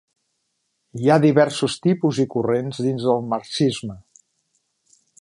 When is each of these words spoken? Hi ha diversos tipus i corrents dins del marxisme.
Hi 1.01 1.11
ha 1.11 1.17
diversos 1.25 1.77
tipus 1.87 2.23
i 2.25 2.27
corrents 2.37 2.83
dins 2.89 3.09
del 3.11 3.25
marxisme. 3.35 4.03